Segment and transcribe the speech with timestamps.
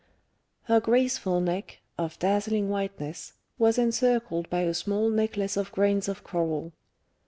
[0.63, 6.23] Her graceful neck, of dazzling whiteness, was encircled by a small necklace of grains of
[6.23, 6.73] coral.